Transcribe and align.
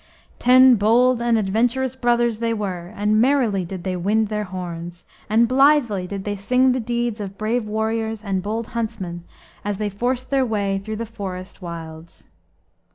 Ten 0.39 0.77
bold 0.77 1.21
and 1.21 1.37
adventurous 1.37 1.95
brothers 1.95 2.39
they 2.39 2.55
were, 2.55 2.91
and 2.95 3.21
merrily 3.21 3.63
did 3.63 3.83
they 3.83 3.95
wind 3.95 4.29
their 4.29 4.45
horns, 4.45 5.05
and 5.29 5.47
blithely 5.47 6.07
did 6.07 6.23
they 6.23 6.35
sing 6.35 6.71
the 6.71 6.79
deeds 6.79 7.21
of 7.21 7.37
brave 7.37 7.67
warriors 7.67 8.23
and 8.23 8.41
bold 8.41 8.69
huntsmen 8.69 9.23
as 9.63 9.77
they 9.77 9.89
forced 9.89 10.31
their 10.31 10.43
way 10.43 10.79
through 10.83 10.95
the 10.95 11.05
forest 11.05 11.61
wilds. 11.61 12.25